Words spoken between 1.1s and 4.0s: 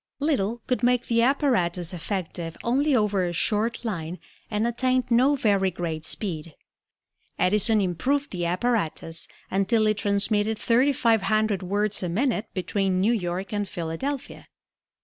apparatus effective only over a short